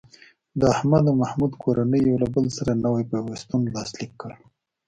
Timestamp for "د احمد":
0.59-1.03